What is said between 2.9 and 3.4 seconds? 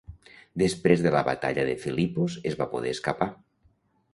escapar.